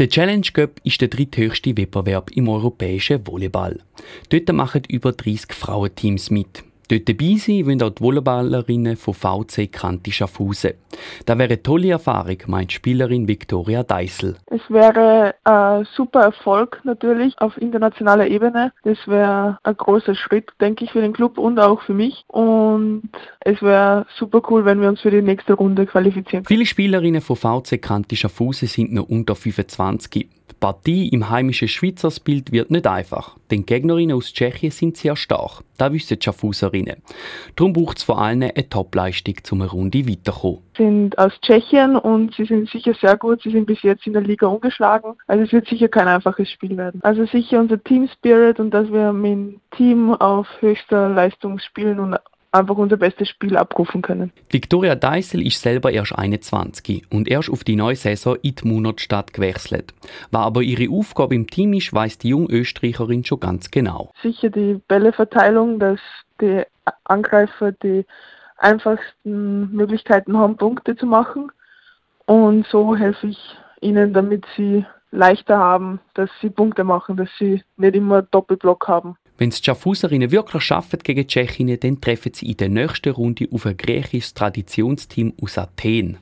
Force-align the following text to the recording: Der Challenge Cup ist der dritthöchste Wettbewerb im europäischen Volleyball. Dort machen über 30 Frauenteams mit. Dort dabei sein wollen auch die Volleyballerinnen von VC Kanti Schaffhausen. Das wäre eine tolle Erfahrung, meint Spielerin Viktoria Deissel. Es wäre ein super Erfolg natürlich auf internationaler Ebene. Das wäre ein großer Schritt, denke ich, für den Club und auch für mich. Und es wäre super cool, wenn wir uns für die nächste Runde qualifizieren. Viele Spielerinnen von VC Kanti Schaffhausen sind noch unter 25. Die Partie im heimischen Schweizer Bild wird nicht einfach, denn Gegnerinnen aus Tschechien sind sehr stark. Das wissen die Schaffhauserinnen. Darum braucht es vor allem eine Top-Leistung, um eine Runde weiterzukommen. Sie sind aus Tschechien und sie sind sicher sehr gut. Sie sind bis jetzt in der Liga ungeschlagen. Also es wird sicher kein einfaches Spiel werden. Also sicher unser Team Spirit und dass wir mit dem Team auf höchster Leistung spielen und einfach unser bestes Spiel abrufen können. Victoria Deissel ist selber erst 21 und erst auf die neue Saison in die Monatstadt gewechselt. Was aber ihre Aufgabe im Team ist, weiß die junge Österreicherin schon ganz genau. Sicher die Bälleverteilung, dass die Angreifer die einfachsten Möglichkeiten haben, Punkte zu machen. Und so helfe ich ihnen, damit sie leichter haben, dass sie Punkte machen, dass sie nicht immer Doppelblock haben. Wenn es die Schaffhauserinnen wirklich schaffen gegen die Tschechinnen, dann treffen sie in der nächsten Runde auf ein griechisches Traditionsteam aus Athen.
Der 0.00 0.08
Challenge 0.08 0.46
Cup 0.52 0.80
ist 0.82 1.00
der 1.00 1.08
dritthöchste 1.08 1.76
Wettbewerb 1.76 2.32
im 2.32 2.48
europäischen 2.48 3.24
Volleyball. 3.24 3.78
Dort 4.28 4.52
machen 4.52 4.82
über 4.88 5.12
30 5.12 5.52
Frauenteams 5.52 6.30
mit. 6.30 6.64
Dort 6.88 7.08
dabei 7.08 7.36
sein 7.36 7.66
wollen 7.66 7.82
auch 7.82 7.90
die 7.90 8.02
Volleyballerinnen 8.02 8.96
von 8.96 9.14
VC 9.14 9.70
Kanti 9.72 10.12
Schaffhausen. 10.12 10.72
Das 11.24 11.38
wäre 11.38 11.48
eine 11.48 11.62
tolle 11.62 11.90
Erfahrung, 11.90 12.36
meint 12.46 12.72
Spielerin 12.72 13.26
Viktoria 13.26 13.82
Deissel. 13.82 14.36
Es 14.46 14.60
wäre 14.68 15.34
ein 15.44 15.86
super 15.96 16.20
Erfolg 16.20 16.80
natürlich 16.84 17.34
auf 17.38 17.56
internationaler 17.56 18.26
Ebene. 18.26 18.72
Das 18.82 18.98
wäre 19.06 19.58
ein 19.62 19.76
großer 19.76 20.14
Schritt, 20.14 20.50
denke 20.60 20.84
ich, 20.84 20.92
für 20.92 21.00
den 21.00 21.12
Club 21.12 21.38
und 21.38 21.58
auch 21.58 21.82
für 21.82 21.94
mich. 21.94 22.24
Und 22.28 23.08
es 23.40 23.60
wäre 23.62 24.06
super 24.18 24.42
cool, 24.50 24.64
wenn 24.64 24.80
wir 24.80 24.88
uns 24.88 25.00
für 25.00 25.10
die 25.10 25.22
nächste 25.22 25.54
Runde 25.54 25.86
qualifizieren. 25.86 26.44
Viele 26.44 26.66
Spielerinnen 26.66 27.22
von 27.22 27.36
VC 27.36 27.80
Kanti 27.80 28.16
Schaffhausen 28.16 28.68
sind 28.68 28.92
noch 28.92 29.08
unter 29.08 29.34
25. 29.34 30.28
Die 30.54 30.60
Partie 30.60 31.08
im 31.08 31.28
heimischen 31.30 31.68
Schweizer 31.68 32.10
Bild 32.24 32.52
wird 32.52 32.70
nicht 32.70 32.86
einfach, 32.86 33.36
denn 33.50 33.66
Gegnerinnen 33.66 34.16
aus 34.16 34.32
Tschechien 34.32 34.70
sind 34.70 34.96
sehr 34.96 35.16
stark. 35.16 35.62
Das 35.76 35.92
wissen 35.92 36.18
die 36.18 36.24
Schaffhauserinnen. 36.24 37.02
Darum 37.56 37.72
braucht 37.72 37.98
es 37.98 38.04
vor 38.04 38.22
allem 38.22 38.42
eine 38.42 38.68
Top-Leistung, 38.68 39.34
um 39.50 39.62
eine 39.62 39.70
Runde 39.70 40.08
weiterzukommen. 40.08 40.60
Sie 40.76 40.84
sind 40.84 41.18
aus 41.18 41.32
Tschechien 41.42 41.96
und 41.96 42.34
sie 42.34 42.44
sind 42.44 42.70
sicher 42.70 42.94
sehr 42.94 43.16
gut. 43.16 43.42
Sie 43.42 43.50
sind 43.50 43.66
bis 43.66 43.82
jetzt 43.82 44.06
in 44.06 44.12
der 44.12 44.22
Liga 44.22 44.46
ungeschlagen. 44.46 45.14
Also 45.26 45.44
es 45.44 45.52
wird 45.52 45.68
sicher 45.68 45.88
kein 45.88 46.08
einfaches 46.08 46.50
Spiel 46.50 46.76
werden. 46.76 47.00
Also 47.02 47.26
sicher 47.26 47.58
unser 47.60 47.82
Team 47.82 48.08
Spirit 48.08 48.60
und 48.60 48.70
dass 48.70 48.90
wir 48.90 49.12
mit 49.12 49.32
dem 49.32 49.60
Team 49.76 50.14
auf 50.14 50.46
höchster 50.60 51.08
Leistung 51.08 51.58
spielen 51.58 51.98
und 51.98 52.16
einfach 52.54 52.76
unser 52.76 52.96
bestes 52.96 53.28
Spiel 53.28 53.56
abrufen 53.56 54.02
können. 54.02 54.32
Victoria 54.48 54.94
Deissel 54.94 55.44
ist 55.44 55.60
selber 55.60 55.92
erst 55.92 56.16
21 56.16 57.10
und 57.10 57.28
erst 57.28 57.50
auf 57.50 57.64
die 57.64 57.76
neue 57.76 57.96
Saison 57.96 58.36
in 58.42 58.54
die 58.54 58.68
Monatstadt 58.68 59.32
gewechselt. 59.32 59.92
Was 60.30 60.42
aber 60.42 60.62
ihre 60.62 60.92
Aufgabe 60.92 61.34
im 61.34 61.48
Team 61.48 61.72
ist, 61.74 61.92
weiß 61.92 62.18
die 62.18 62.28
junge 62.28 62.50
Österreicherin 62.50 63.24
schon 63.24 63.40
ganz 63.40 63.70
genau. 63.70 64.12
Sicher 64.22 64.50
die 64.50 64.80
Bälleverteilung, 64.88 65.78
dass 65.78 66.00
die 66.40 66.62
Angreifer 67.04 67.72
die 67.72 68.06
einfachsten 68.56 69.72
Möglichkeiten 69.72 70.36
haben, 70.36 70.56
Punkte 70.56 70.96
zu 70.96 71.06
machen. 71.06 71.50
Und 72.26 72.66
so 72.68 72.96
helfe 72.96 73.26
ich 73.26 73.56
ihnen, 73.80 74.14
damit 74.14 74.46
sie 74.56 74.86
leichter 75.10 75.58
haben, 75.58 76.00
dass 76.14 76.30
sie 76.40 76.50
Punkte 76.50 76.84
machen, 76.84 77.16
dass 77.16 77.28
sie 77.38 77.62
nicht 77.76 77.94
immer 77.94 78.22
Doppelblock 78.22 78.88
haben. 78.88 79.16
Wenn 79.36 79.48
es 79.48 79.60
die 79.60 79.64
Schaffhauserinnen 79.64 80.30
wirklich 80.30 80.62
schaffen 80.62 81.00
gegen 81.02 81.22
die 81.22 81.26
Tschechinnen, 81.26 81.80
dann 81.80 82.00
treffen 82.00 82.32
sie 82.34 82.46
in 82.46 82.56
der 82.56 82.68
nächsten 82.68 83.12
Runde 83.12 83.48
auf 83.50 83.66
ein 83.66 83.76
griechisches 83.76 84.34
Traditionsteam 84.34 85.32
aus 85.40 85.58
Athen. 85.58 86.18